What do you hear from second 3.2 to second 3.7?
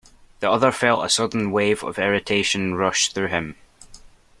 him.